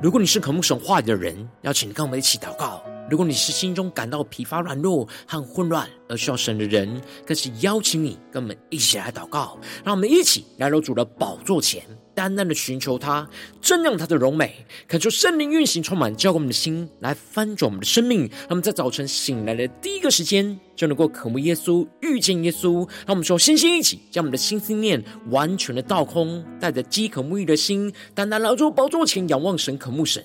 [0.00, 2.80] 如果你是渴慕神话语的人，邀请你跟我们一起祷告；
[3.10, 9.58] 如果你是心中感到疲乏、软弱和混乱而需要神的人，更是邀请你跟我们一起来祷告。
[9.84, 11.82] 让我们一起来到主的宝座前，
[12.14, 13.28] 单单的寻求他，
[13.62, 18.28] 瞻仰他的荣美，恳求圣灵运行，充满浇灌我们的心，来翻转我们的生命。
[18.40, 22.86] 让我们在早晨醒来的第一个时间，就能够渴慕耶稣、遇见耶稣。
[23.06, 29.78] 让我们说，先先一起将我们的心思念完全的倒空，带着饥渴沐浴的心，单单来到宝座前仰望神。
[29.78, 30.24] 渴慕神，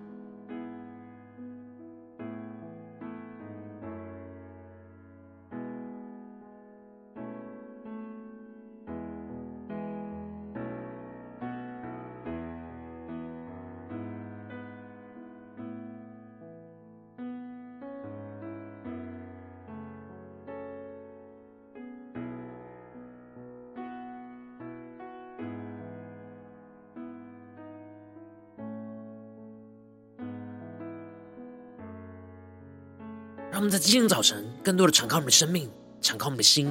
[33.51, 36.67] 让我们在今天早晨，更多的敞开我们的生命，敞开我们的心，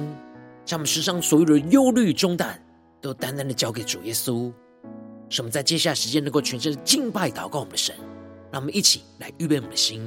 [0.65, 2.59] 将我们身上所有的忧虑重担，
[2.99, 4.51] 都单单的交给主耶稣。
[5.29, 7.95] 使我们在接下来时间，能够全身的敬拜祷告我们的神。
[8.51, 10.01] 让我们一起来预备我们的心。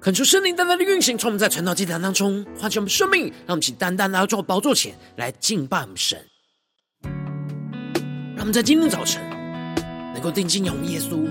[0.00, 6.18] 恳求圣灵单单的运行，从我们在传道祭坛当中唤起我们生命，让我们请单单来到主宝座前来敬拜我们神。
[8.34, 9.22] 让我们在今天早晨
[10.14, 11.28] 能够定睛仰望耶稣，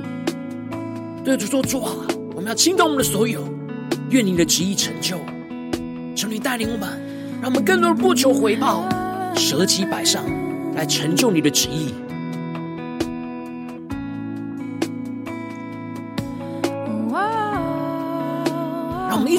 [1.25, 1.91] 对主说：“主啊，
[2.35, 3.43] 我们要倾倒我们的所有，
[4.11, 5.17] 愿你的旨意成就。
[6.15, 6.87] 求你带领我们，
[7.41, 8.87] 让我们更多的不求回报，
[9.35, 10.23] 舍己摆上，
[10.75, 11.91] 来成就你的旨意。”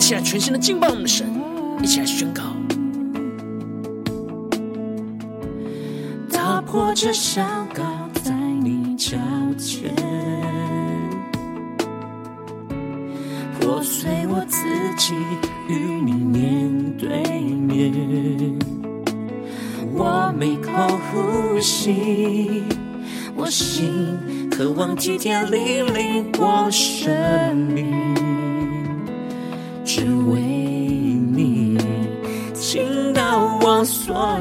[0.01, 1.29] 起来全新的敬拜我们的神，
[1.83, 2.43] 一起来宣告。
[6.33, 7.45] 打破这祷
[7.75, 7.85] 告
[8.25, 9.17] 在你脚
[9.59, 9.95] 前，
[13.61, 14.65] 破碎我自
[14.97, 15.15] 己
[15.69, 18.59] 与你面对面。
[19.93, 20.73] 我每口
[21.13, 22.65] 呼吸，
[23.37, 28.30] 我心渴望体贴你领我生命。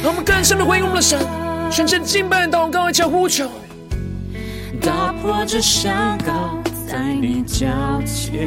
[0.00, 1.18] 让我们更深的回应我们的神，
[1.70, 3.50] 全身敬拜、祷告、一起呼求，
[4.80, 7.66] 打破这祷告在你脚
[8.06, 8.46] 前，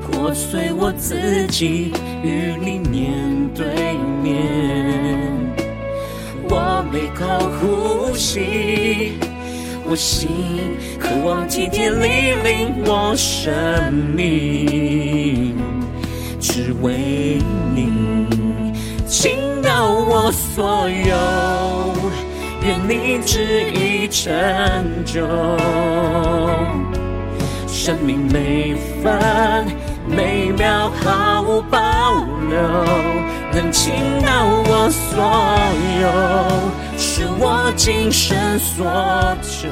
[0.00, 1.92] 破碎我自己
[2.22, 3.12] 与你面
[3.54, 3.66] 对
[4.22, 5.28] 面，
[6.48, 7.26] 我每口
[7.60, 9.18] 呼吸。
[9.84, 10.28] 我心
[11.00, 15.56] 渴望体贴你领我生命，
[16.40, 17.38] 只为
[17.74, 18.26] 你
[19.06, 21.14] 倾倒我所有，
[22.62, 24.24] 愿你旨意成
[25.04, 25.20] 就。
[27.66, 29.66] 生命每分
[30.06, 31.78] 每秒毫无保
[32.48, 32.58] 留，
[33.52, 33.92] 能倾
[34.24, 35.22] 倒我所
[36.00, 36.08] 有。
[36.96, 38.86] 是我今生所
[39.42, 39.68] 求。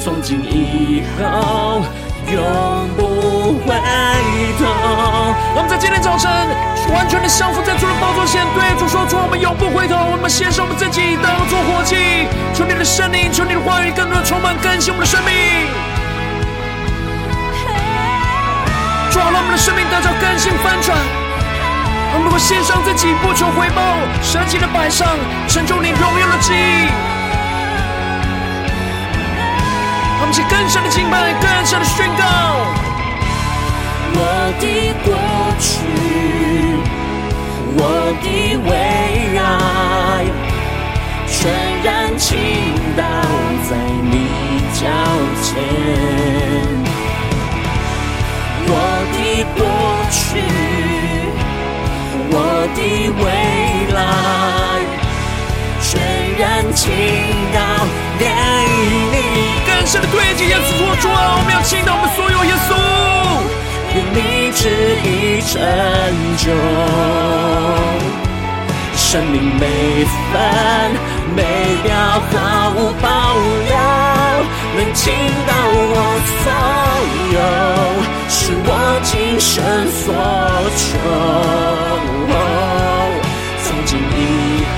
[0.00, 1.82] 从今以后，
[2.32, 3.15] 永不
[3.52, 3.74] 回
[4.58, 4.64] 头。
[5.54, 6.30] 我们在今天早晨
[6.92, 9.96] 完全的降服在主的宝座前，对主说：主，我们永不回头。
[9.96, 15.32] 我们献上我们自己当作活祭，求你的圣灵，求你的话语更多的充满更新我们的生命。
[19.10, 20.96] 主啊，让我们的生命得到更新翻转。
[22.12, 23.80] 我们能够献上自己，不求回报，
[24.22, 25.06] 舍己的摆上，
[25.48, 26.88] 成就你荣耀的旨意。
[30.18, 32.24] 我们一起更深的敬拜，更深的宣告。
[34.14, 34.18] 我
[34.60, 34.64] 的
[35.04, 35.08] 过
[35.58, 35.66] 去，
[37.76, 37.80] 我
[38.22, 38.26] 的
[38.66, 38.70] 未
[39.36, 39.38] 来，
[41.28, 41.34] 全
[41.82, 41.86] 然
[42.18, 42.26] 倾
[42.96, 43.02] 倒
[43.68, 43.70] 在
[44.10, 44.14] 你
[44.74, 44.78] 脚
[45.42, 45.46] 前。
[48.68, 48.70] 我
[49.12, 49.16] 的
[49.56, 49.60] 过
[50.10, 50.18] 去，
[52.30, 52.34] 我
[52.74, 52.78] 的
[53.22, 53.24] 未
[53.94, 53.98] 来，
[55.80, 55.86] 全
[56.38, 56.42] 然
[56.74, 56.82] 倾
[57.52, 57.56] 倒
[58.18, 58.22] 给
[59.12, 59.14] 你。
[59.66, 60.68] 更深的对接耶稣：
[61.00, 62.70] 主啊，我们要倾倒我们所有耶稣，
[63.96, 64.60] 为你旨
[65.04, 65.58] 意成
[66.36, 66.44] 就，
[68.94, 69.64] 生命每
[70.30, 70.34] 分
[71.34, 71.40] 每
[71.82, 71.96] 秒
[72.30, 72.34] 毫
[72.76, 73.06] 无保
[73.66, 73.74] 留，
[74.76, 75.04] 能倾
[75.46, 75.50] 倒
[75.88, 75.94] 我
[76.42, 76.44] 所
[77.32, 77.38] 有，
[78.28, 78.68] 是我
[79.02, 79.54] 今生
[79.90, 80.04] 所
[80.76, 80.84] 求。
[83.64, 84.20] 从今以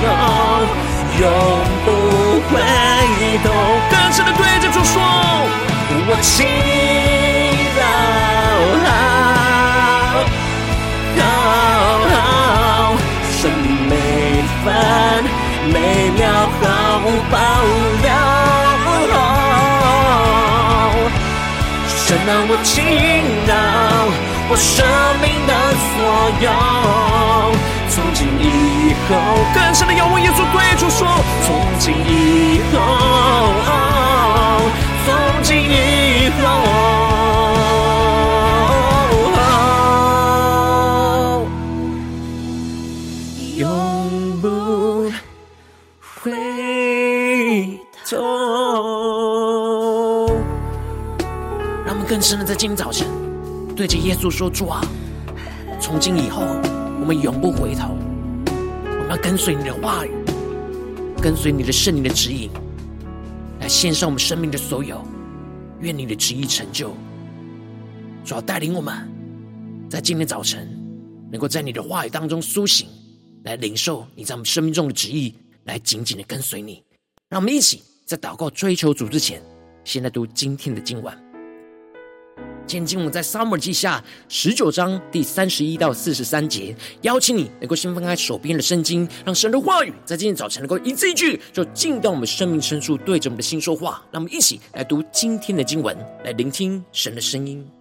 [0.01, 0.07] 后，
[1.19, 1.23] 永
[1.85, 1.87] 不
[2.51, 2.55] 回
[3.43, 3.47] 头。
[3.91, 4.95] 更深的对着主说，
[6.07, 6.37] 我倾
[14.69, 15.25] 分
[15.73, 16.21] 每秒
[16.61, 16.63] 毫
[16.99, 17.37] 无保
[18.03, 18.07] 留，
[21.89, 22.75] 神啊，我倾
[23.47, 23.51] 倒
[24.51, 24.85] 我生
[25.23, 25.53] 命的
[25.89, 25.97] 所
[26.45, 26.47] 有，
[27.89, 28.45] 从今以
[29.09, 29.11] 后，
[29.55, 31.07] 更深的仰望耶稣对主说，
[31.47, 31.49] 从
[31.79, 32.77] 今以后。
[35.07, 35.09] 从
[35.43, 36.45] 今以后，
[52.29, 53.09] 让我们更深的在今天早晨，
[53.75, 54.85] 对着耶稣说：“主啊，
[55.81, 56.43] 从今以后，
[57.01, 57.97] 我们永不回头，
[58.45, 60.11] 我们要跟随你的话语，
[61.23, 62.51] 跟随你的圣灵的指引。”
[63.61, 65.03] 来献上我们生命的所有，
[65.81, 66.95] 愿你的旨意成就。
[68.27, 69.09] 主要带领我们，
[69.89, 70.69] 在今天早晨，
[71.33, 72.89] 能够在你的话语当中苏醒，
[73.45, 75.35] 来领受你在我们生命中的旨意，
[75.65, 76.85] 来紧紧的跟随你。
[77.31, 79.43] 让我们一起在祷告追求主之前，
[79.83, 81.28] 先来读今天的经文。
[82.69, 94.03] 今天我们在撒母耳记下十九章第三十一到四十三节，邀请你能够先翻开手边的圣经，让神的话语在今天早晨能够一字一句，就进到我们生命深处，对着我们的心说话。
[94.13, 97.78] 让我们一起来读今天的经文，来聆听神的声音。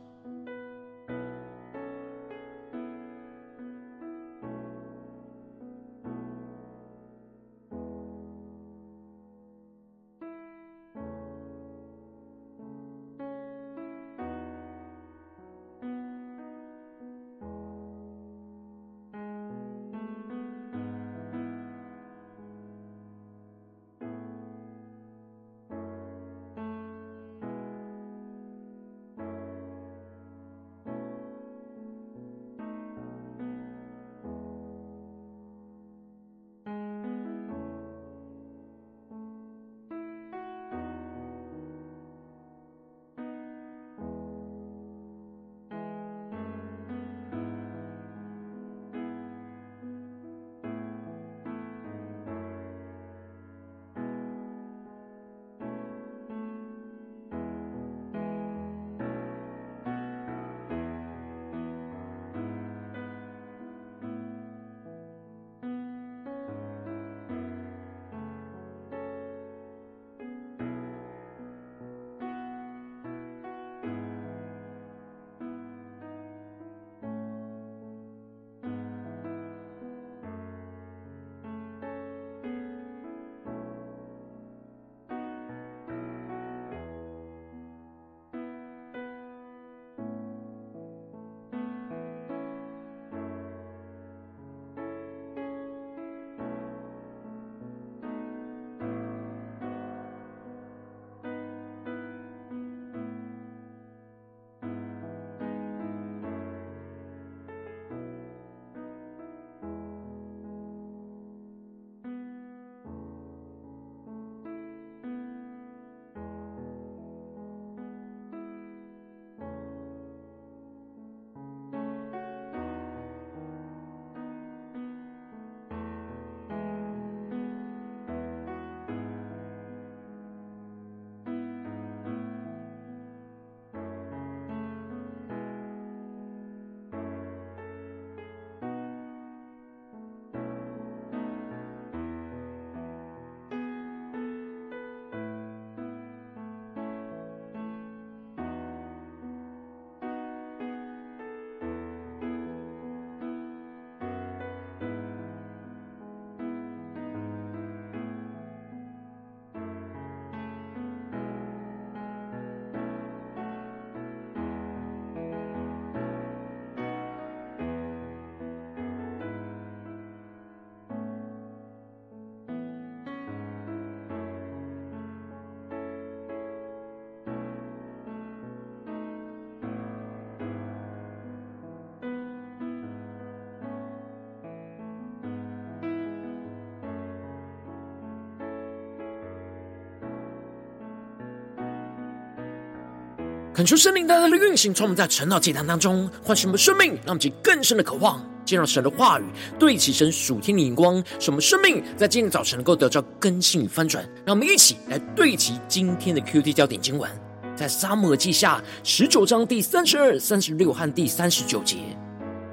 [193.58, 199.24] 恳求圣灵大大的运行，从我们在晨祷祭坛当中唤醒我们生命，让我们更深的渴望见到神的话语，
[199.58, 204.08] 对齐神属天的眼光，使我们生命在今天早晨能够得到更新与翻转。
[204.24, 207.10] 让我们一起来对齐今天的 QT 焦点经文，
[207.56, 211.78] 在撒母耳记下十九章第三十二、三十六和第三十九节。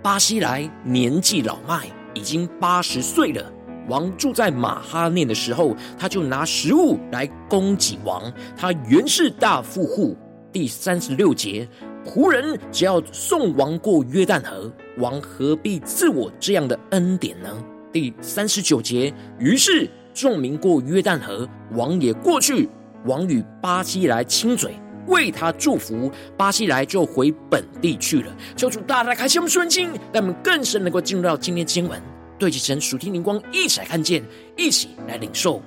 [0.02, 3.52] 巴西莱年纪老迈，已经八十岁了。
[3.90, 8.32] 王住在马哈念的时候，他就拿食物来供给王。
[8.56, 10.16] 他原是大富户。
[10.54, 11.68] 第三十六节，
[12.06, 17.50] 仆人只要送王过约旦河，王何必赐我这样的恩典呢？
[17.92, 22.68] 第三十九节，于是众民过约旦河，王也过去。
[23.04, 24.76] 王与巴西来亲嘴，
[25.08, 28.32] 为他祝福，巴西来就回本地去了。
[28.54, 32.00] 求主大大开启我们顺经，让我们更深能够进入到今天经文，
[32.38, 34.24] 对齐神属天灵光，一起来看见，
[34.56, 35.60] 一起来领受。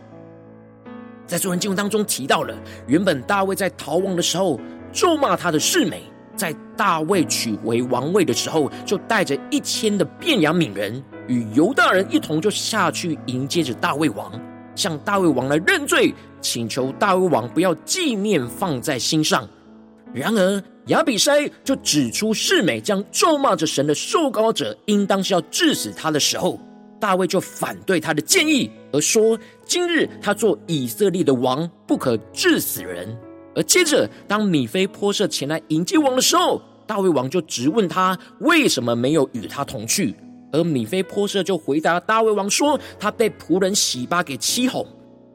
[1.27, 2.56] 在昨天经文当中提到了，
[2.88, 4.58] 原本大卫在逃亡的时候。
[4.91, 6.03] 咒骂他的示美，
[6.36, 14.32] 在大卫取回王位的时候，就带着一千的便雅悯人与犹大人一同就下去迎接着大卫王，
[14.75, 19.48] 向大卫王来认罪，请求大卫王不要纪念放在心上。
[20.13, 26.60] 然而亚比筛就指出示美将咒骂着神的受膏者，应当是要治死他的时候，
[27.00, 33.15] 大卫就反对他的建议，而说：今日他做以色列的王，不可治死人。
[33.57, 40.15] 而接着，当米非波设前来迎接王的时候，大卫王就直问他为什么没有与他同去。
[40.51, 44.85] 而米非波设就回答大卫王说：“他被仆人洗巴给欺哄，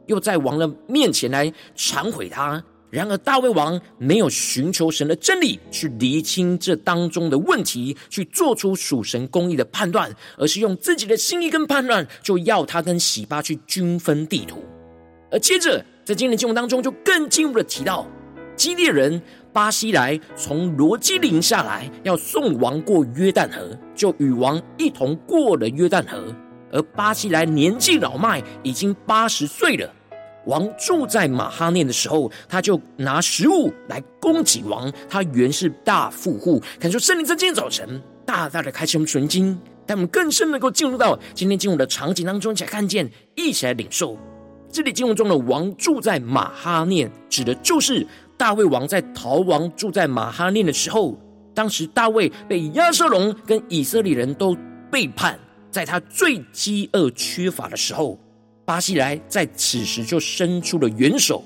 [0.06, 14.62] 又在王的面前来忏悔他。”然而大卫王没有寻求神的真理去厘清这当中的问题，去做出属神公义的判断，而是用自己的心意跟判断，就要他跟洗巴去均分地图。
[15.30, 18.04] 而接着，在今天的经文当中，就更进一步的提到，
[18.56, 26.18] 基列人巴西莱从罗基林下来，要送王过约旦河，就与王一同过了约旦河。
[26.72, 29.88] 而巴西莱年纪老迈，已经八十岁了。
[30.46, 34.92] 王住在马哈念的时候，他就拿食物来供给王。
[35.08, 36.60] 他原是大富户。
[36.80, 39.56] 感受圣灵在今天早晨大大的开启我们纯经，
[39.86, 44.18] 让我们更深能够进入到今天经文的场景当中，才看见，一起来领受。
[44.72, 48.06] 这里经文中的王住在马哈念，指的就是
[48.38, 51.14] 大卫王在逃亡住在马哈念的时候，
[51.52, 54.56] 当时大卫被押沙龙跟以色列人都
[54.90, 55.38] 背叛，
[55.70, 58.18] 在他最饥饿缺乏的时候，
[58.64, 61.44] 巴西莱在此时就伸出了援手，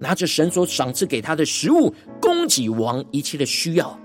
[0.00, 3.96] 拿着神所赏赐给他的食物，供给王一切的需要。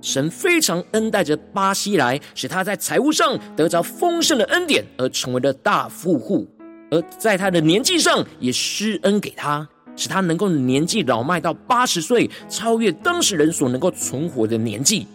[0.00, 6.46] 神非常恩待着巴西莱，使他在财务上得着丰盛的恩典，而成为了大富户。
[6.92, 15.06] 而在他的年纪上也施恩给他，使他能够年纪老迈到八十岁，超越当时人所能够存活的年纪。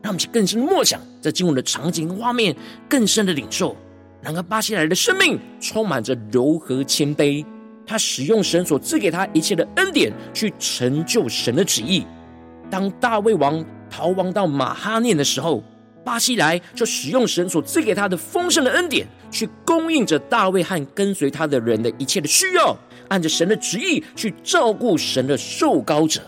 [0.00, 2.54] 让我们更深的默想，在经文的场景画面，
[2.88, 3.76] 更深的领受。
[4.22, 7.44] 然而巴西莱的生命充满着柔和谦卑，
[7.84, 12.06] 他使用神所赐给他一切的恩典，去成就神的旨意。
[12.70, 15.64] 当大卫王逃亡到马哈念的时候，
[16.04, 22.76] 巴西莱就使用神所赐给他的丰盛的恩典，去供应着大卫和跟随他的人的一切的需要，
[23.08, 26.20] 按着神的旨意去照顾神的受膏者，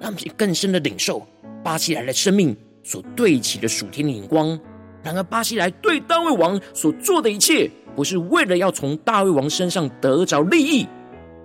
[0.00, 1.26] 让我们更深的领受
[1.62, 4.58] 巴西莱的生命所对齐的属天的眼光。
[5.02, 10.86] 然而，巴西莱对大卫王所做的一切，不是为了要从大卫王身上得着利益。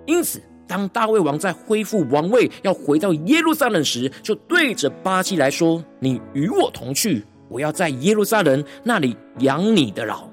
[0.06, 10.28] 因此，当大卫王在恢复王位，要回到耶路撒冷时，就对着巴西莱说：“你与我同去。”我要在耶路撒冷那里养你的老，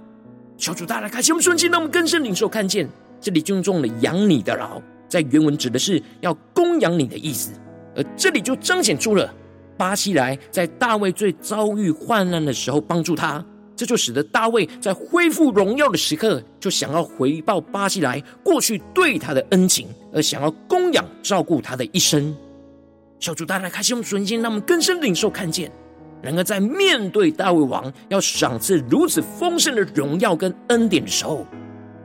[0.55, 2.87] 小主大大开启我们顺境，让我们更深领受看见
[3.19, 7.51] 这里就中了养你的老，在原文指的是要供养你的意思，
[7.95, 9.33] 而这里就彰显出了
[9.75, 13.43] 巴西莱在大卫最遭遇患难的时候帮助他，
[13.75, 22.35] 这就使得大卫在恢复荣耀的时刻，就想要回报巴西莱过去对他的恩情，而想要供养照顾他的一生。
[23.19, 25.71] 小主大大开启我们顺境，让我们更深领受看见。
[26.21, 31.45] 然而，在面对大卫王要赏赐如此丰盛的荣耀跟恩典的时候，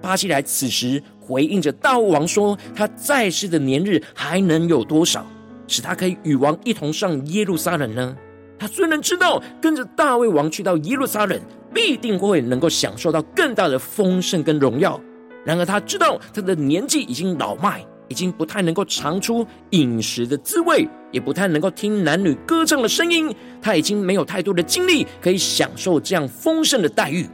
[0.00, 5.26] 巴西莱此时回应着大卫王说：“他在世的年日还能有多少，
[5.66, 8.16] 使他可以与王一同上耶路撒冷呢？”
[8.58, 11.40] 他虽然知道跟着大卫王去到耶路撒冷，
[11.72, 15.00] 必定会能够享受到更大的丰盛跟荣耀，
[15.44, 17.84] 然而他知道他的年纪已经老迈。
[18.12, 23.34] 已经不太能够尝出饮食的滋味，也不太能够听男女歌唱的声音。
[23.62, 27.26] 他已经没有太多的精力可以享受这样丰盛的待遇，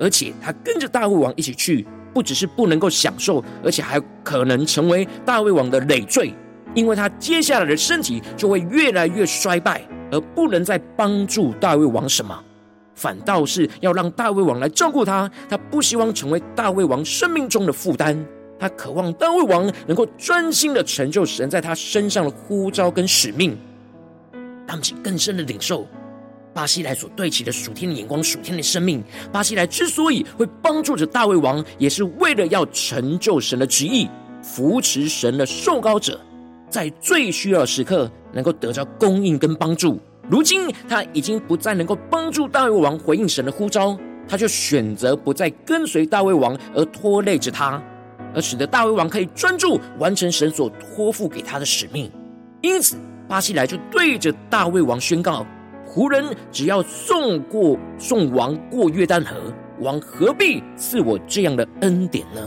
[0.00, 6.32] 而且他跟着大卫王一起去，不只是不能够享受，而且还可能成为大卫王的累赘。
[6.74, 12.42] 因为他接下来的身体就会越来越衰败，而不能再帮助大卫王什么，
[12.94, 15.30] 反倒是要让大卫王来照顾他。
[15.46, 18.26] 他不希望成为大卫王生命中的负担，
[18.58, 23.56] 他渴望大卫王能够专心的成就神在他身上的呼召跟使命。
[24.66, 25.86] 他们更深的领受
[26.54, 29.02] 巴西莱所对齐的属天的眼光、属天的生命。
[29.32, 34.08] 巴西莱之所以会帮助着大卫王，也是为了要成就神的旨意，
[34.40, 36.18] 扶持神的受膏者。
[36.70, 40.00] 在最需要的时刻，能够得到供应跟帮助。
[40.28, 47.82] 如今他已经不再能够帮助大卫王回应神的呼召，他就选择不再跟随大卫王，而拖累着他，
[48.34, 52.10] 而使得大卫王可以专注完成神所托付给他的使命。
[52.60, 52.96] 因此，
[53.28, 55.46] 巴西莱就对着大卫王宣告：
[55.86, 59.36] 仆人只要送过送王过约旦河，
[59.80, 62.40] 王何必赐我这样的恩典呢？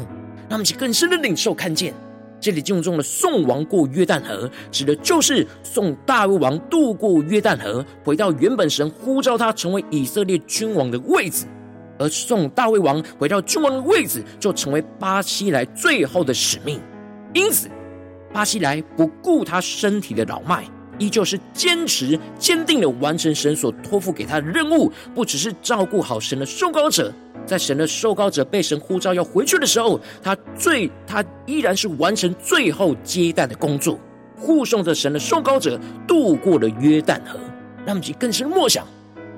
[0.50, 1.94] 让我们去更深的领受看见。
[2.40, 11.46] 这里经文中的送王过约旦河，指的就是送大卫王渡过约旦河，回到原本神呼召他成为以色列君王的位置；
[11.98, 16.80] 而送大卫王回到君王的位置，就成为巴西莱最后的使命。
[17.34, 17.68] 因此，
[18.34, 20.64] 巴西莱不顾他身体的老迈，
[20.98, 27.14] 依旧是坚持坚定的完成神所托付给他的任务，不只是照顾好神的受膏者。
[27.46, 33.98] 在神的受膏者被神呼召要回去的时候，他最他依然是完成最后接待的工作，
[34.36, 37.40] 护送着神的受膏者渡过了约旦河。
[37.86, 38.86] 让我们更深默想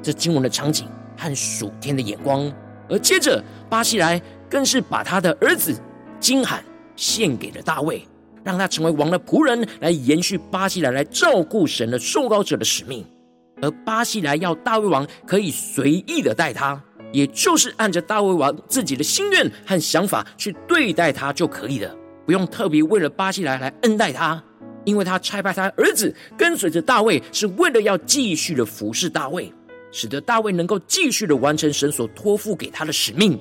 [0.01, 0.87] 这经文的场景
[1.19, 2.51] 和属天的眼光。
[2.89, 5.79] 而接着巴西莱更是把他的儿子
[6.19, 6.63] 金罕
[6.95, 8.01] 献给了大卫，
[8.43, 13.05] 让他成为王的仆人，来延续巴西莱来照顾神的受膏者的使命。
[13.61, 16.81] 而巴西莱要大卫王可以随意的待他。
[17.11, 21.91] 也就是按着大卫王自己的心愿和想法去对待他就可以了，
[22.23, 24.39] 不用特别为了巴西莱来恩待他，
[24.85, 29.51] 因为他差派他儿子跟随着大卫，是为了要继续的服侍大卫，
[29.91, 33.39] 使得大卫能够继续的完成神所托付给他的使命。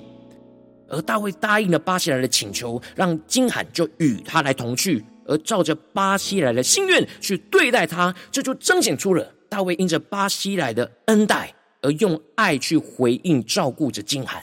[0.89, 11.55] 而大卫答应了巴西莱的请求，让金罕就与他来同去，而照着巴西莱的心愿去对待他，这就彰显出了大卫因着巴西莱的恩待。
[11.81, 14.43] 而用爱去回应、照顾着金罕，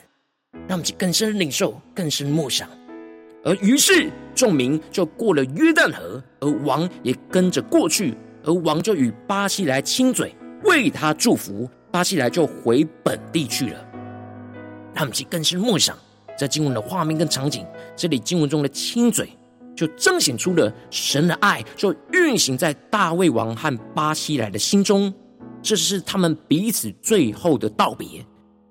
[0.70, 2.66] 让我们更深领受、更深默想。
[3.44, 8.14] 而于是众民就过了约旦河，而王也跟着过去，
[8.46, 11.70] 而王就与巴西莱亲嘴，为他祝福。
[11.96, 13.80] 巴西莱就回本地去了。
[14.94, 15.98] 让我们更深默想，
[16.38, 19.30] 在经文的画面跟场景，这里经文中的亲嘴，
[19.74, 25.14] 就彰显出了神的爱，就运行在大卫王和巴西莱的心中。
[25.62, 28.06] 这是他们彼此最后的道别。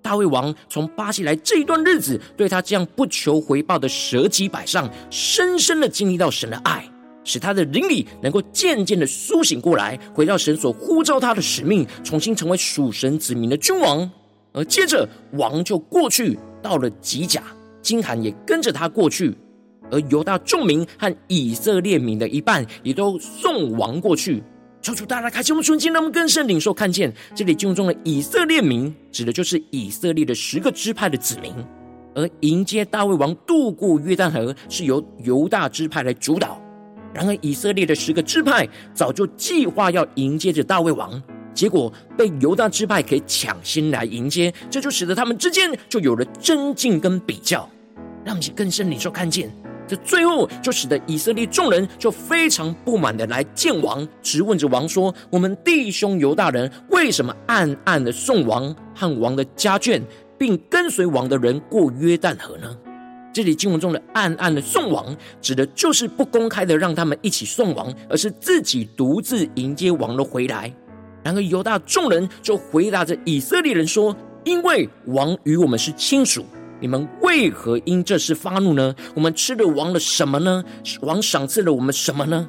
[0.03, 6.87] 大卫王从巴西莱这一段日子，对他这样不求回报的舍己摆上，深深的经历到神的爱，
[7.25, 14.09] 使他的灵里能够渐渐的苏醒过来，回到神所呼召他的使命，重新成为属神子民的君王。
[14.53, 17.43] 而接着王就过去到了吉甲，
[17.83, 19.37] 金罕也跟着他过去，
[19.91, 24.43] 而犹大众民和以色列民的一半也都送王过去。
[24.81, 31.53] 求主大大开启我们的心，让我们更深领受看见，这里经文中的以色列民，指的就是以色列的十个支派的子民；
[32.15, 36.61] 而迎接大卫王渡过约旦河，是由犹大支派来主导。
[37.14, 41.22] 然而，以色列的十个支派早就计划要迎接着大卫王，
[41.55, 47.70] 结果被犹大支派可以抢先来迎接，这就使得他们之间就有了争竞跟比较。
[48.24, 49.48] 让我们更深领受看见。
[49.87, 60.03] 这最后就使得以色列众人就非常不满的来见王，质问着王说：“我们弟兄犹大人为什么暗暗的送王和王的家眷，
[60.38, 62.74] 并跟随王的人过约旦河呢？”
[63.35, 70.73] 这里经文中的暗暗的送王，指的就是不公开的让他们一起送王，而是自己独自迎接王的回来。
[71.25, 76.47] 然而犹大众人就回答着以色列人说：“因为王与我们是亲属。”
[76.81, 78.94] 你们为何因这事发怒呢？
[79.16, 80.62] 我们吃了王的什么呢？
[81.01, 82.49] 王赏赐了我们什么呢？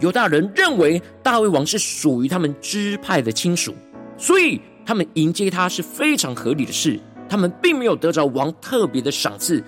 [0.00, 3.74] 犹大人认为大卫王是属于他们支派的亲属，
[4.16, 6.98] 所以他们迎接他是非常合理的事。
[7.26, 9.64] 他们并没有得着王特别的赏赐，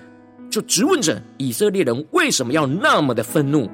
[0.57, 3.69] 就质问着以色列人为什么要那么的愤怒。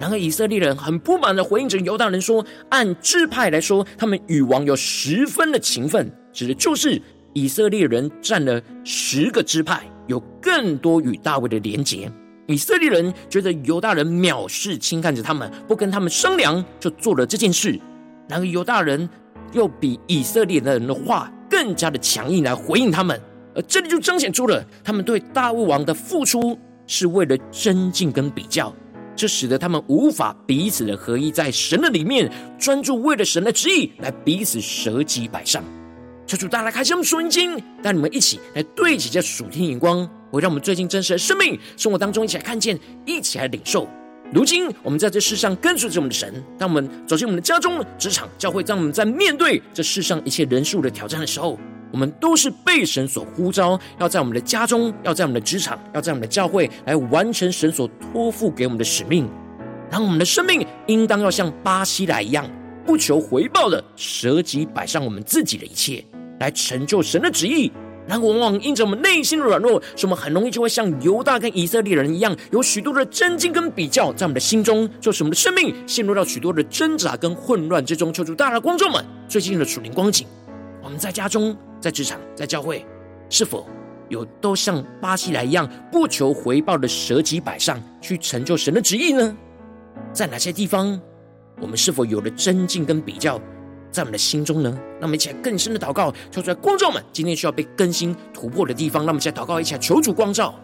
[0.00, 7.00] 然而以色列人很不满的回应着犹大人说：按支派来说，他们与王有十分的情分，指的就是。
[7.36, 12.08] 以色列人占了十个支派，有更多与大卫的连结。
[12.46, 17.76] 以色列人觉得犹大人藐视、轻看着他们，不跟他们商量，就做了这件事。
[18.28, 19.10] 然而犹大人
[19.52, 23.20] 又比以色列的人的话更加的强硬来回应他们，
[23.54, 28.74] 而这里就彰显出了他们对大卫王的付出是为了增进跟比较，
[29.14, 35.62] 这使得他们无法彼此的合一，在神的里面专注，为了神的旨意来彼此舍己摆上。
[36.26, 43.86] 求主大家来开箱我们属灵经，带你们一起来对齐这属天眼光，会让我们最近真实的生命生活当中一起来看见，一起来领受。
[44.32, 51.58] 如今我们在这世上跟随着我们的神，当我们走进我们的家中、职场、教会，当我们在面对这世上一切人数的挑战的时候，
[51.94, 59.30] 我们都是被神所呼召，要在我们的家中，要在我们的职场，要在我们的教会来完成神所托付给我们的使命。
[59.88, 62.44] 然后我们的生命应当要像巴西莱一样，
[62.84, 66.04] 不求回报的舍己摆上我们自己的一切，
[66.40, 67.70] 来成就神的旨意。
[68.08, 78.12] 然后往往因着我们内心的软弱，使我们很容易就会像犹大跟以色列人一样，有许多的争竞跟比较在我们的心中，就使我们的生命陷入到许多的挣扎跟混乱之中。
[78.12, 80.26] 求主大大观众们，最近的属灵光景，
[80.82, 81.56] 我们在家中。
[81.84, 82.82] 在职场，在教会，
[83.28, 83.68] 是否
[84.08, 89.36] 有都像巴西莱一样不求回报的舍己摆上，去成就神的旨意呢？
[90.10, 90.98] 在哪些地方，
[91.60, 93.38] 我们是否有了增进跟比较，
[93.90, 94.80] 在我们的心中呢？
[94.98, 100.58] 那我们一起来更深的祷告，求出来，观众们今天需要被更新突破的地方，那我们一起来祷告，一下求主光照。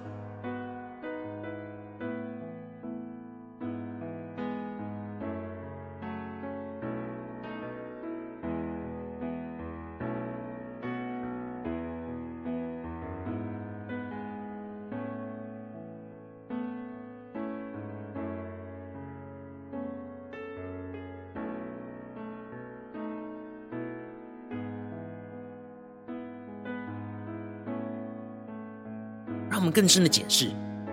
[29.70, 30.50] 更深的检视，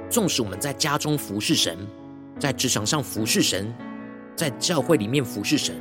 [0.09, 1.77] 纵使我们在家中服侍神，
[2.39, 3.73] 在职场上服侍神，
[4.35, 5.75] 在教会里面服侍神，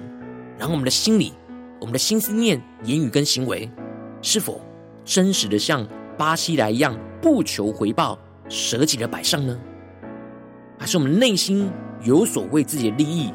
[0.58, 1.32] 然后我们的心里、
[1.80, 3.70] 我们的心思念、言语跟行为，
[4.22, 4.60] 是否
[5.04, 9.58] 真实的像巴西莱一样不求回报、舍己的摆上呢？
[10.78, 11.70] 还是我们内心
[12.02, 13.32] 有所为自己的利益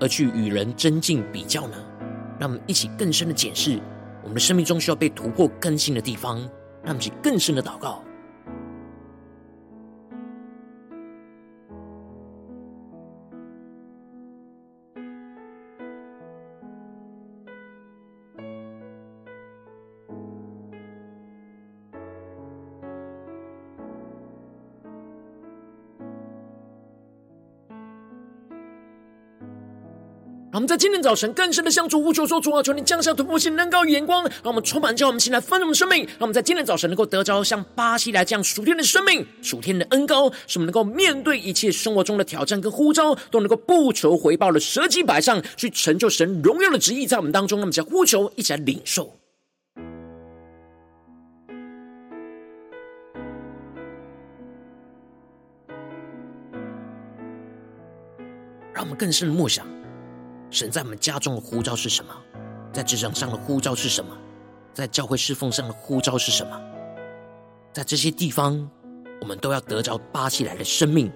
[0.00, 1.76] 而去与人争竞比较呢？
[2.38, 3.78] 让我们一起更深的检视
[4.20, 6.38] 我们的生命中需要被突破更新的地方，
[6.82, 8.02] 让我们一起更深的祷告。
[30.54, 36.04] 我们在今天早晨更深的向主呼求说：“主啊，求你降下突破性、能高眼光，让我们充满叫我们心来分我们生命。
[36.04, 47.58] 让我们在今天早晨能够得着像巴西来这样属天的生命、属天的恩膏，使我们能够面对一切生活中的挑战跟呼召，都能够不求回报的舍己摆上，去成就神荣耀的旨意在我们当中。
[47.58, 49.12] 那么，在呼求，一起来领受，
[58.72, 59.66] 让我们更深的默想。”
[60.54, 62.14] 神在我们家中的呼召是什么？
[62.72, 64.16] 在职场上的呼召是什么？
[64.72, 66.60] 在教会侍奉上的呼召是什么？
[67.72, 68.70] 在这些地方，
[69.20, 71.10] 我们都要得着巴西来的生命，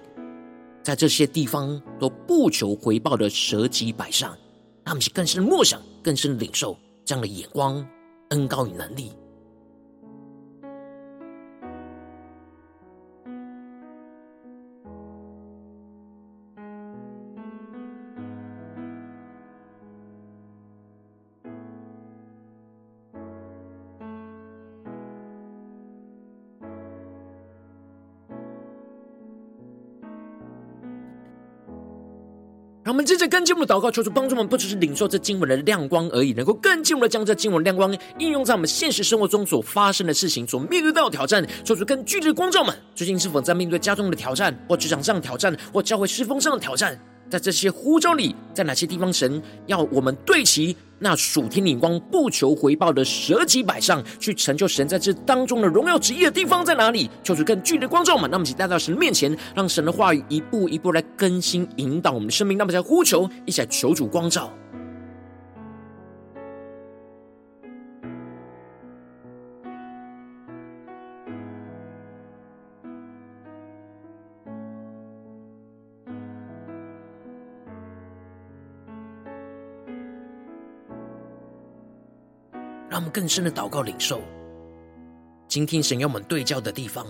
[0.83, 4.37] 在这些地方都不求回报的舍己摆上，
[4.83, 7.87] 他们是更深的默想，更深的领受这样的眼光、
[8.31, 9.13] 恩高与能力。
[32.89, 41.47] 让我们接着更进一步的祷告，求主帮助我们，不只是领受这经文的亮光而已，能够更进一步的将这经文的亮光应用在我们现实生活中所发生的事情、所面对到的挑战。
[41.63, 46.99] 求主更具体的光照们，最近是否在面对家中的挑战，或职场上的挑战，或教会师风上的挑战？
[47.29, 57.09] 在这些呼召里，在哪些地方，神要我们对齐那属天领光，不求回报的舍己摆上，去成就神在这当中的荣耀旨意的地方在哪里？
[57.23, 62.57] 求主更具体的光照嘛，那么，请带到神面前，让神的话语一步一步来更新引导我们的生命。
[62.57, 64.51] 那么，在呼求，一起来求主光照。
[83.09, 84.21] 更深的祷告领受，
[85.47, 87.05] 今天神要我们对焦的地方，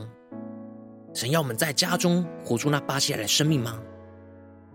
[1.14, 3.80] 神要我们在家中活出那巴西莱的生命吗？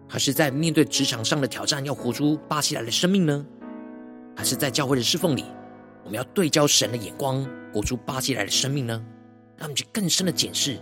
[0.09, 3.47] 还是在面对职场上的挑战，要活出巴西莱的生命呢？
[4.37, 5.45] 还是在教会的侍奉里，
[6.05, 9.03] 我们要对焦神的眼光，活出巴西莱的生命呢？
[9.57, 10.77] 让我们去更深的检视，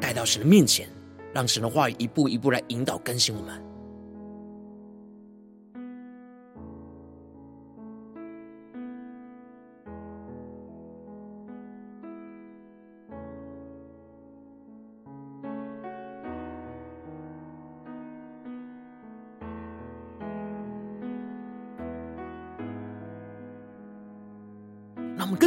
[0.00, 0.88] 带到神的面前，
[1.34, 3.65] 让神的话语一步一步来引导更新我们。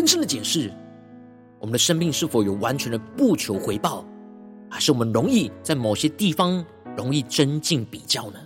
[0.10, 0.74] 深的解释，
[1.60, 4.04] 我们的生命是否有完全的不求回报，
[4.68, 6.66] 还是我们容易在某些地方
[6.98, 8.40] 容易增进比较呢？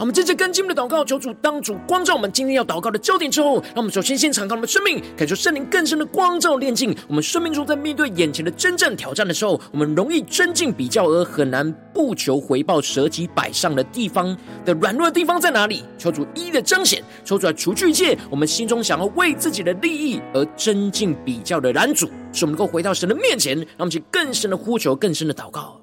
[0.00, 6.96] 我们接着跟进我们的祷告，求主当主光照我们今天要祷告的焦点之后，让我们首先先敞开我们的生命，感受圣灵更深的光照炼净。
[7.06, 14.34] 我们生命中在面对眼前的真正挑战的时候，我们容易争竞比较，而很难不求回报、舍己摆上的地方
[14.64, 15.84] 的软弱的地方在哪里？
[15.98, 25.79] 求主一一的彰显，求主来除去一切我们心中想要为自己的利益而争竞比较的拦阻，使我们能够回到神的面前，让我们去更深的呼求、更深的祷告。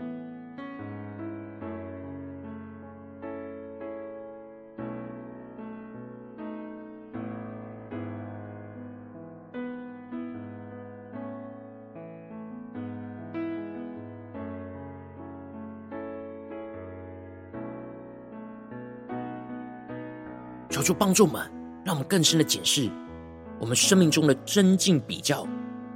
[20.88, 21.41] 求主帮助我们，
[21.84, 22.89] 让我们更深的检视
[23.60, 25.45] 我们生命中的争竞比较，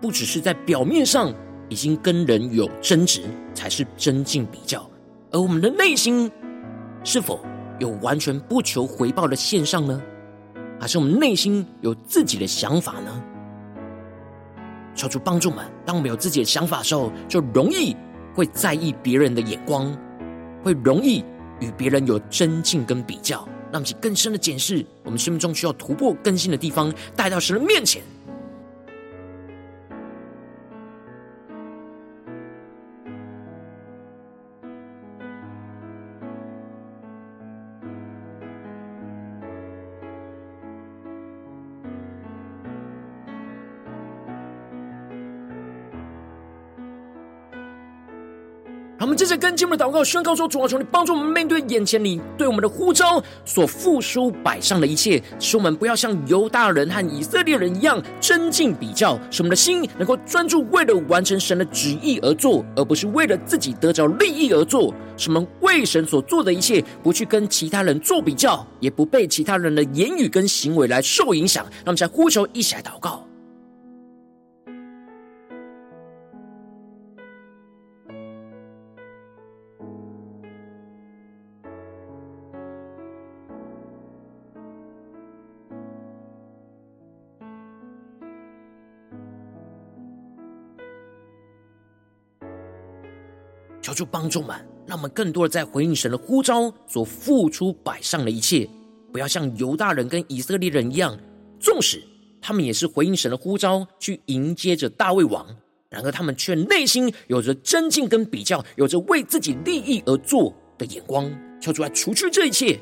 [0.02, 1.34] 不只是在表面上
[1.70, 3.22] 已经跟人有争执
[3.54, 4.86] 才是争竞比较，
[5.32, 6.30] 而我们的内心
[7.06, 7.40] 是否
[7.80, 10.02] 有完全不求回报的献上呢？
[10.78, 13.24] 还是我们内心有自己的想法呢？
[14.94, 17.96] 求主帮助们，当我们有自己的想法的时候，就容易
[18.36, 19.90] 会在意别人的眼光，
[20.62, 21.24] 会容易
[21.62, 23.48] 与别人有争竞跟比较。
[23.72, 28.02] 让我们去更深的检视我们生命中需要突破更新的地方，带到神的面前。
[49.22, 64.92] 接着跟进我们的祷告，宣告说：主啊，求你帮助我们面对眼前你对我们的呼召所付出摆上的一切，使我们不要像犹大人和以色列人一样争竞比较，使我们的心能够专注为了完成神的旨意而做，而不是为了自己得着利益而做。
[65.18, 71.64] 使我们为神所做的一切，不去跟其他人做比较，也不被其他人的言语跟行为来受影响。
[71.64, 73.31] 让我们再呼求，一起来祷告。
[93.92, 94.56] 求主帮助们，
[94.88, 98.66] 让我们更多的在回应神的呼召所付出摆上的一切，
[99.12, 101.18] 不要像犹大人跟以色列人一样，
[101.60, 102.02] 纵使
[102.42, 105.46] 他们也是回应神的呼召去迎接着大卫王，
[105.90, 111.30] 然而他们却内心有着尊敬跟比较，有着为自己利益而做的眼光。
[111.60, 112.80] 求主来除去这一切，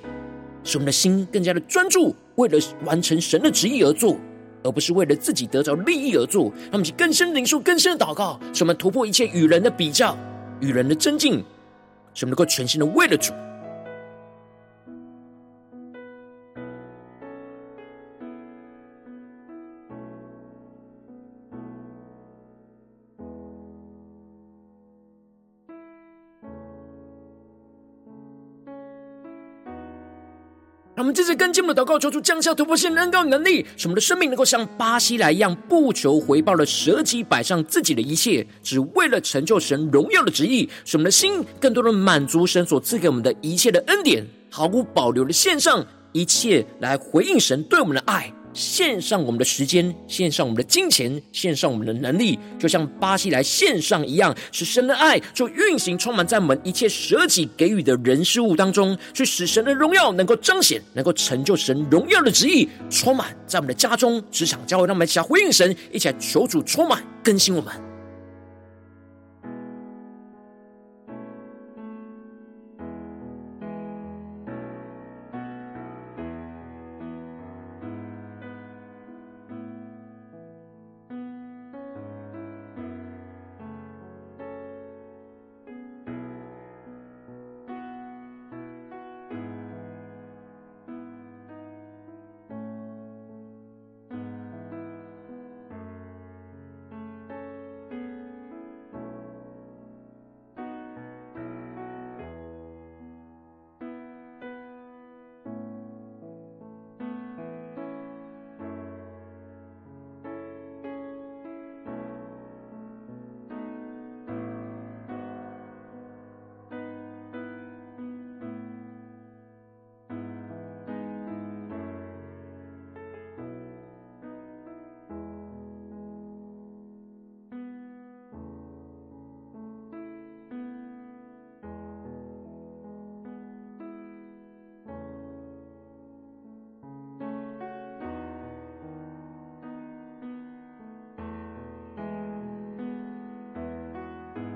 [0.64, 4.16] 使我们的心更加的专注，为了完成神的旨意而做，
[4.64, 6.52] 而不是为了自己得着利益而做。
[6.66, 10.16] 让我们去更深的领受、更深的祷告，使我们突破一切与人的比较。
[10.60, 11.44] 与人的尊敬，
[12.14, 13.34] 使我们能够全心的为了主。
[31.10, 40.70] 们接着跟进我们的祷告，求主降下突破性的恩膏与能力，使我们的生命能够像巴西来一样，不求回报的舍己摆上自己的一切，只为了成就神荣耀的旨意。
[40.86, 48.32] 使我们的心更多的满足神所赐给我们的一切的恩典，毫无保留的献上一切来回应神对我们的爱。
[48.54, 67.89] 献上我们的时间，献上我们的金钱，献上我们的能力，就像巴西来献上一样，使神的爱就运行充满在我们一切舍己给予的人事物当中，去使神的荣耀能够彰显，能够成就神荣耀的旨意，充满在我们的家中、职场、教会，让我们一起来回应神，一起来求主充满更新我们。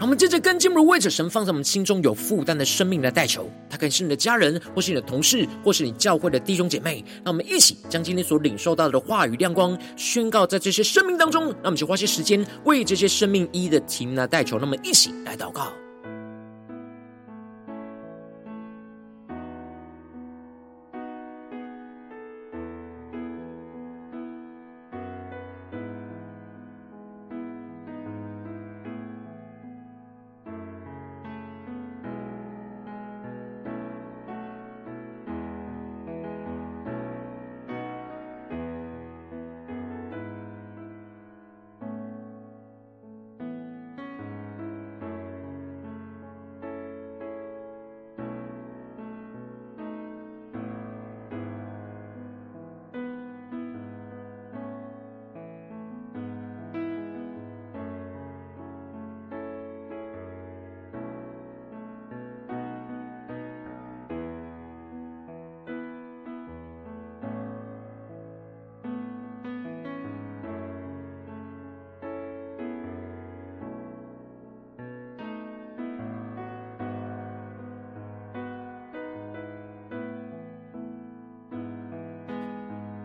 [0.04, 7.02] 我们接着跟进入为着神放在我们心中有负担的生命来代求，他可能是你的家人，或是你的同事，或是你教会的弟兄姐妹。
[7.24, 11.48] 让我们一起将今天所领受到的话语亮光宣告在这些生命当中。
[11.62, 14.60] 那我们就花些时间为这些生命一的提名来代求。
[14.60, 15.72] 那么一起来祷告。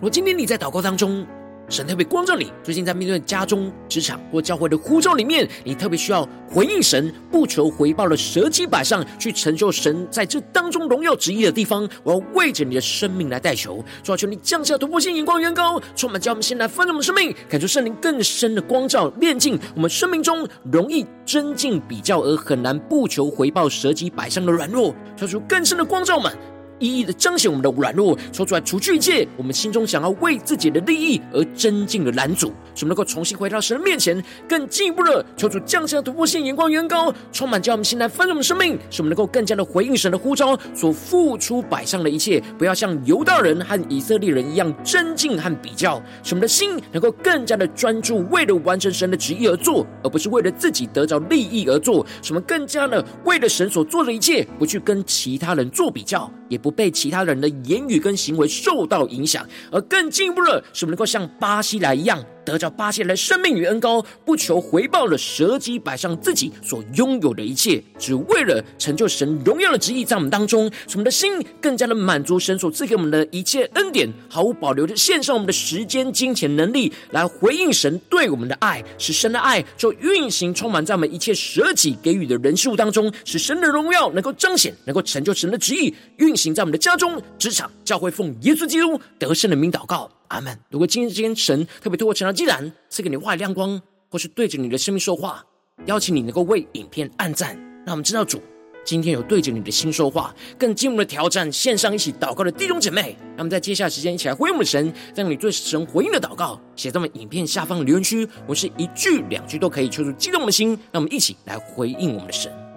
[0.01, 1.27] 如今天你在祷告当中，
[1.69, 11.89] 神特别光照你，最近在面对家中、职场或教会的呼召里面，你特别需要回应神，不求回报的舍己摆上，去成就神在这当中荣耀旨意的地方。
[12.05, 26.33] 我要为着你的生命来代求，主啊，求你降下突破性眼光，远高，充满叫我们先来翻转我们生命，感受圣灵更深的光照，炼净我们生命中容易增进比较而很难不求回报舍己摆上的软弱，求出更深的光照们。
[26.79, 56.68] 一一的彰显我们的软弱，说出来除去一切我们心中想要为自己的利益而尊敬的拦阻，使我们能够重新回到神的面前，更进一步的求主降下突破性眼光，远高，充满将我们心来翻转我们生命，使我们能够更加的回应神的呼召，所付出摆上的一切，不要像犹大人和以色列人一样尊敬和比较，使我们的心能够更加的专注，为了完成神的旨意而做，而不是为了自己得着利益而做，使我们更加的为了神所做的一切，不去跟其他人做比较，也不。
[56.69, 62.23] 不被其他人的言语跟行为受到影响，而更进一步的是，我们能够像巴西来一样。
[62.49, 90.11] 得着巴西莱生命与恩膏，不求回报的舍己摆上自己所拥有的一切，只为了成就神荣耀的旨意在我们当中，使我们的心更加的满足神所赐给我们的一切恩典，毫无保留的献上我们的时间、金钱、能力来回应神对我们的爱，使神的爱就运行充满在我们一切舍己给予的人事物当中，使神的荣耀能够彰显，能够成就神的旨意，运行在我们的家中、职场、教会，奉耶稣基督得胜的名祷告。
[90.29, 90.59] 阿门。
[90.70, 95.45] 如果今天之间神特别透过晨祷祭坛赐给你话语亮光，或是对着你的生命说话，
[95.87, 98.41] 邀请你能够为影片按赞，让我们知道主
[98.85, 103.16] 今天有对着你的心说话，更进一步的挑战线上一起祷告的弟兄姐妹。
[103.37, 110.70] 让我们在接下来时间一起来回应我们的神，让你对神回应的祷告写在我们影片下方的留言区，我是一句两句都可以，求出激动的心。
[110.91, 112.68] 让我们一起来回应我们的神。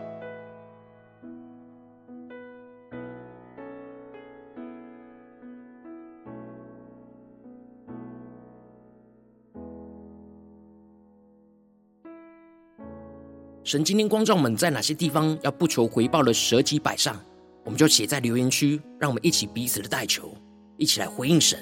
[13.71, 17.17] 神今天光照我们在哪些地方要不求回报的舍己摆上，
[17.63, 20.35] 我们就写在留言区，让我们一起彼此的代求，
[20.75, 21.57] 一起来回应神，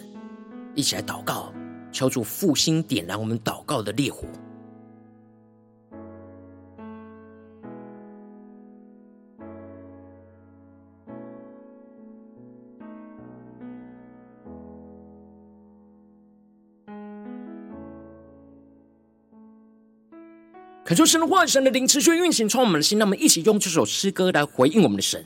[0.74, 1.54] 一起来祷告，
[1.92, 4.28] 求主复兴点燃我们祷告的烈火。
[20.90, 22.98] 恳求神的话语，神的灵持续运行，充满我们的心。
[22.98, 25.24] 让我们一起用这首诗歌来回应我们的神，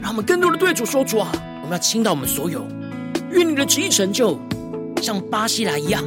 [0.00, 1.28] 让我们更多的对主说：“主啊，
[1.64, 2.64] 我们要倾倒我们所有，
[3.32, 4.38] 愿你的旨意成就，
[5.02, 6.04] 像巴西莱一样，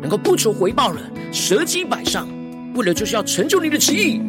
[0.00, 1.00] 能够不求回报的
[1.30, 2.26] 舍己摆上，
[2.74, 4.22] 为了就是要成就你的旨意。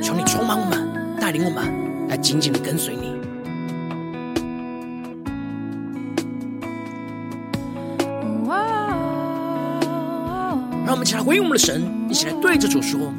[0.00, 3.10] 求你充满我们，带领我们来紧紧的跟随你。”
[10.96, 13.12] 我们一起来回应我们的神，一起来对着主说：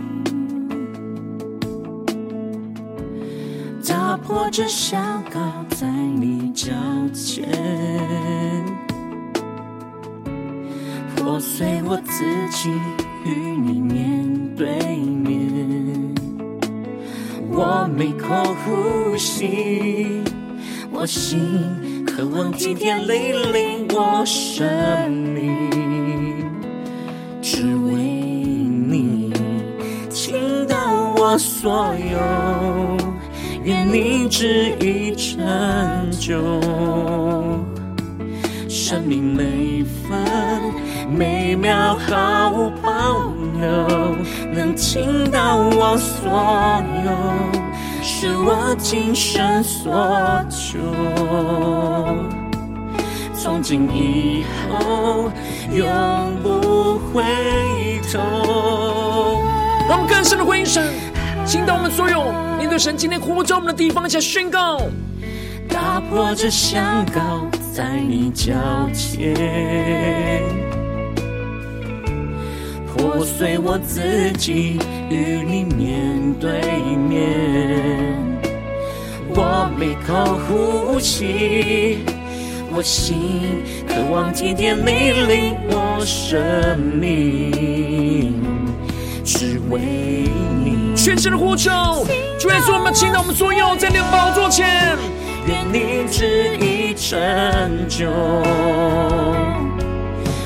[3.88, 4.98] 打破这小
[5.32, 6.72] 高在你脚
[7.14, 7.48] 前，
[11.16, 12.72] 破碎我自己
[13.24, 16.16] 与你面对面。
[17.52, 18.34] 我每口
[18.66, 20.24] 呼吸，
[20.90, 25.37] 我心渴望今天莅临我生命。
[31.30, 32.18] 我所有，
[33.66, 36.40] 愿你旨意成就。
[38.70, 40.18] 生命每分
[41.10, 44.16] 每秒毫无保留，
[44.54, 46.32] 能倾倒我所
[47.04, 47.12] 有，
[48.02, 49.94] 是我今生所
[50.50, 50.80] 求。
[53.34, 55.30] 从今以后，
[55.74, 55.86] 永
[56.42, 57.22] 不回
[58.14, 59.44] 头。
[59.90, 60.84] 让我们更深的回应神，
[61.48, 64.82] 倾倒我们所有，面对神今天呼召我们的地方，下宣告，
[65.70, 68.54] 打破这香膏在你脚
[68.94, 70.44] 前，
[72.86, 74.78] 破碎我自己
[75.10, 76.62] 与你面对
[77.08, 77.32] 面，
[79.30, 82.00] 我每口呼吸。
[82.76, 88.34] 我心渴望体贴你领我生命，
[89.24, 89.80] 只为
[90.64, 90.67] 你
[91.08, 91.72] 全身的呼求，
[92.38, 94.98] 主耶稣，我们倾倒我们所有，在你的宝座前，
[95.46, 97.18] 愿你旨意成
[97.88, 98.12] 就，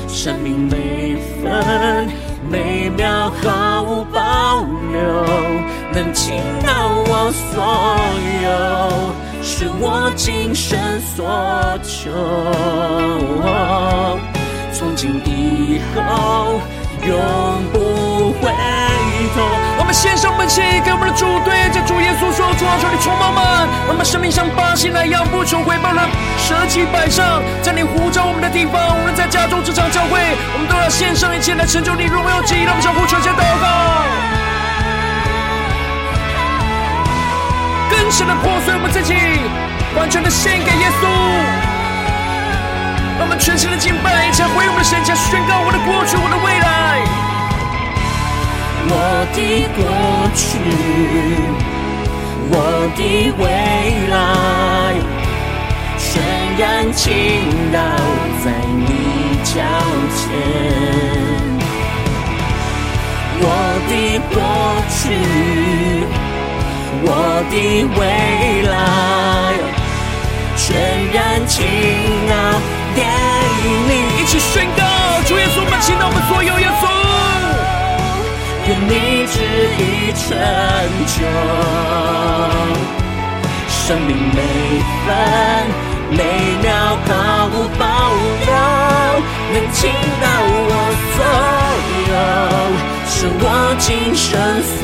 [0.06, 2.08] 生命每分
[2.48, 4.60] 每秒毫无保
[4.92, 5.00] 留，
[5.92, 7.98] 能倾倒我所
[8.44, 8.46] 有。
[9.42, 11.26] 是我今生所
[11.82, 12.08] 求，
[14.72, 16.60] 从今以后
[17.04, 17.18] 永
[17.72, 18.52] 不回
[19.34, 19.71] 头。
[19.92, 23.44] 们献上我们心，给我们的主，对着主耶稣说：主啊，求你充满我们，
[23.84, 26.00] 让我们生命像巴西那样不求回报的
[26.40, 30.16] 舍己摆上，在你呼召我们的地方，无论在家中、职场、教会，
[30.56, 32.64] 我们都要献上一切来成就你荣耀旨意。
[32.64, 33.68] 让我们相互传下祷告。
[37.92, 39.12] 更深的破碎我们自己，
[39.92, 41.04] 完全的献给耶稣。
[43.20, 47.31] 让我们全心的敬拜，一起回我们的神，将宣告我的过去，我的未来。
[48.88, 48.94] 我
[49.32, 49.38] 的
[49.76, 49.80] 过
[50.34, 50.42] 去，
[52.50, 52.54] 我
[52.96, 53.00] 的
[53.38, 53.42] 未
[54.10, 54.14] 来，
[55.98, 56.10] 全
[56.58, 56.60] 然
[56.92, 57.06] 倾
[57.72, 57.78] 倒
[58.44, 58.90] 在你
[59.44, 59.50] 脚
[60.16, 60.20] 前。
[63.40, 63.46] 我
[63.88, 63.92] 的
[64.34, 64.36] 过
[64.88, 65.00] 去。
[67.04, 67.08] 我
[67.50, 67.54] 的
[67.98, 68.00] 未
[68.70, 68.72] 来，
[70.56, 70.62] 全
[71.12, 71.18] 然
[71.48, 71.56] 倾
[72.28, 72.32] 倒
[72.94, 73.02] 给
[73.88, 73.90] 你。
[74.20, 74.80] 一起宣告，
[75.26, 76.84] 主耶稣，我们倾倒我们所有，耶稣，
[78.64, 79.34] 愿你旨
[79.76, 79.80] 意
[80.12, 80.22] 成
[81.06, 81.14] 就，
[83.68, 84.38] 生命每
[85.04, 85.08] 分
[86.10, 86.20] 每
[86.62, 86.66] 秒
[87.06, 87.10] 毫
[87.48, 87.82] 无保
[88.46, 88.50] 留，
[89.52, 89.80] 能倾
[90.20, 90.24] 倒
[90.68, 90.72] 我
[91.12, 91.16] 所
[92.08, 92.12] 有。
[93.08, 93.44] 是我
[93.78, 94.30] 今生
[94.62, 94.80] 所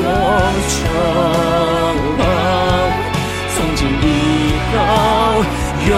[0.68, 0.76] 求，
[3.54, 4.04] 从今以
[4.72, 4.76] 后
[5.86, 5.90] 永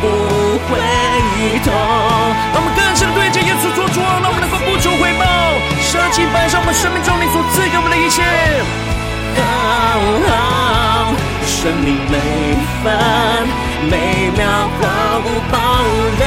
[0.00, 0.04] 不
[0.66, 0.70] 回
[1.64, 1.66] 头。
[2.52, 5.22] 让我们更深的对着耶稣说出，让我们能够不求回报，
[5.88, 8.20] 舍弃摆上我们生命中你所赐给我们的一切。
[9.40, 11.16] Oh, oh,
[11.46, 12.14] 生命每
[12.84, 12.86] 分
[13.88, 14.44] 每秒
[14.76, 14.84] 毫
[15.24, 15.56] 无保
[16.20, 16.22] 留。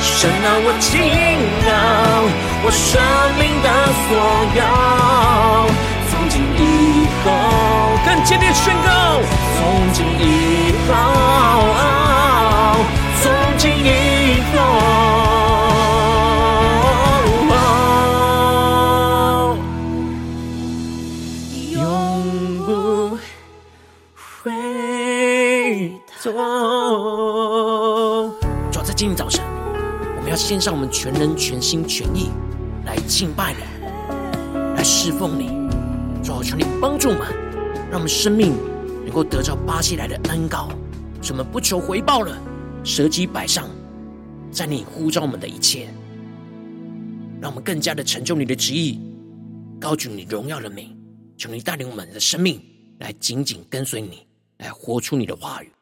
[0.00, 0.88] 神啊，我倾
[1.68, 1.70] 倒
[2.64, 2.88] 我生
[3.36, 3.68] 命的
[4.08, 4.16] 所
[4.56, 4.64] 有，
[6.08, 7.26] 从今以后
[8.06, 8.88] 更坚定宣告，
[9.58, 10.92] 从今以后，
[13.22, 13.24] 从
[13.58, 14.13] 今以
[30.44, 32.28] 献上我们全人、全心、全意
[32.84, 33.60] 来敬拜你，
[34.76, 35.46] 来侍奉你。
[36.22, 37.26] 主啊，求你帮助我们，
[37.90, 38.52] 让我们生命
[39.06, 40.68] 能够得着巴西来的恩膏，
[41.22, 42.38] 使我们不求回报了，
[42.84, 43.70] 舍己摆上，
[44.50, 45.88] 在你呼召我们的一切，
[47.40, 49.00] 让我们更加的成就你的旨意，
[49.80, 50.94] 高举你荣耀的名。
[51.38, 52.60] 求你带领我们的生命
[52.98, 54.26] 来紧紧跟随你，
[54.58, 55.72] 来活出你的话语。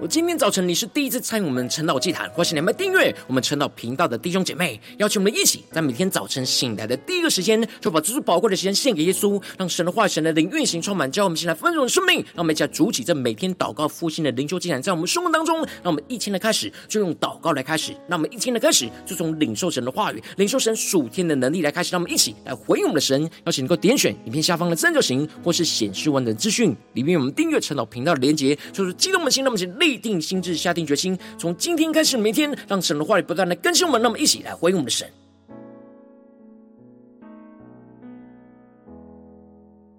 [0.00, 12.16] 我今天早晨你是第一次参与我们晨祷祭坛，或是你们订阅我们晨祷频道的弟兄姐妹，邀请我们一起在每天早晨醒来的第一个时间，就把这最宝贵的时间献给耶稣，让神的话语、神的灵运行充满，叫我们现在丰盛的生命。
[12.34, 21.92] 让我们一起来筑起这每天祷告复兴的灵修祭坛，在我们生活当中，让我们一天的开始就用祷告来开始，让我们一天的开始就从领受神的话语、领受神属天的能力来开始。
[21.92, 34.00] 让我们一起来回应我们的神，邀请能够点选影片下方的三角形，或是显示完整资讯里面有我们订阅晨祷频道的连结，就是激动的心，让我们一起立定心智，下定决心，从今天开始，每天让神的话语不断的更新我们。
[34.00, 35.10] 那么，一起来回应我们的神。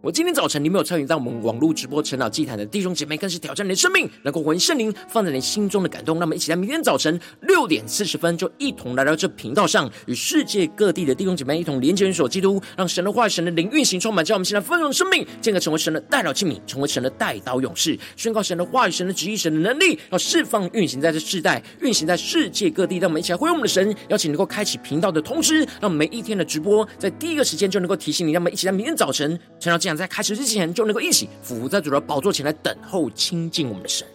[0.02, 6.18] 我今天早晨，你没有参与到我们网络直播陈老祭坛的弟兄姐妹，更是挑战你的生命，能够回应圣灵放在你心中的感动。
[6.18, 14.26] 那么，一起在明天早晨六点四十分，就一同来到这频道上，与世界各地的弟兄姐妹一同连接、联锁基督，让神的话语、神的灵运行充满。
[14.26, 22.97] 叫我们现在丰盛生命，进而成为神的代祷器皿，成为神的代祷勇士，宣告神的话语、神的旨意、神的能力，要释放运行在这世代，运行在世界各地。
[22.97, 28.32] 让我们一起来回应我们的神，邀请能够开启频道的同时，让每一天的直播在第一个时间就能够提醒你。
[28.32, 34.07] 让我们一起在明天早晨，陈老祭在开始之前，就能够一起伏在主的宝座前来等候亲近我们的神。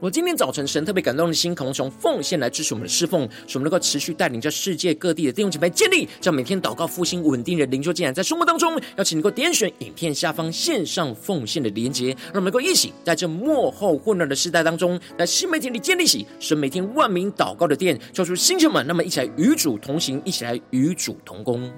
[0.00, 21.70] 我今天早晨，神特别感动的心，可能从奉献来支持我们的侍奉，使我们能够持续带领着世界各地的弟兄姐妹建立，这样每天祷告复兴稳定的灵修进展，在生活当中，邀请你能够点选影片下方线上奉献的连结，让我们能够一起在这幕后混乱的时代当中，在新媒体里建立起神每天万名祷告的殿，叫出星球们，那么一起来与主同行，一起来与主同工。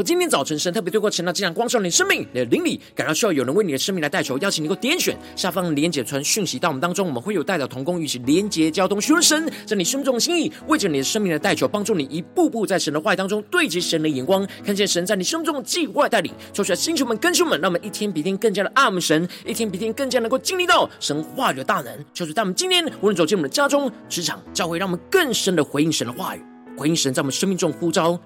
[0.00, 21.92] 我今天早晨，神特别对过陈老这样光照你的生命，你的灵里感到需要有人为你的生命来代求，邀请你能够点选下方连结传讯息到我们当中，我们会有代表同工与其连结交通，询问神在你生命中的心意，为着你的生命的代求，帮助你一步步在神的话语当中对齐神的眼光，看见神在你生命中的计划带领，求出来星球们、跟兄们，让我们一天比一天更加的爱慕神，一天比一天更加能够经历到神话语的大能。
[22.14, 26.40] 就是在我们今天无论走进我们的家中、职场、教会，让我们更深的回应神的话语，
[26.74, 28.18] 回应神在我们生命中呼召，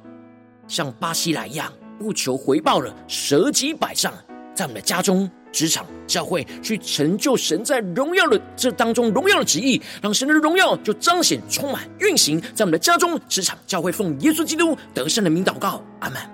[0.69, 1.73] 像巴西莱一样。
[1.97, 4.13] 不求回报了，舍己摆上，
[4.53, 16.34] 在我们的家中、职场、教会，去成就神在荣耀的这当中荣耀的旨意，让神的荣耀就彰显、充满、运行在我们的家中、职场、教会，奉耶稣基督得胜的名祷告，阿门。